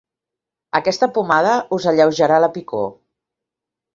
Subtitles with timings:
[0.79, 2.91] Aquesta pomada us alleujarà la picor.